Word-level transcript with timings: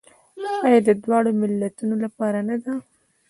آیا 0.65 0.79
د 0.87 0.89
دواړو 1.03 1.29
ملتونو 1.41 1.95
لپاره 2.05 2.39
نه 2.49 2.55
ده؟ 2.63 2.73